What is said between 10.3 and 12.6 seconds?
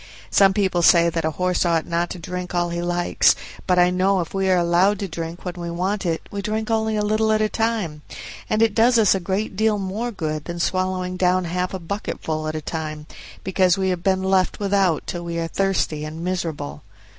than swallowing down half a bucketful at